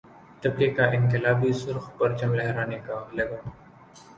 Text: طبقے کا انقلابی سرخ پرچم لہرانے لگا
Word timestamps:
طبقے 0.43 0.67
کا 0.77 0.85
انقلابی 0.97 1.51
سرخ 1.61 1.85
پرچم 1.97 2.33
لہرانے 2.35 2.77
لگا 3.17 3.39